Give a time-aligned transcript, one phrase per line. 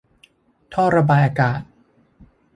[0.73, 1.61] ท่อระบายอากาศ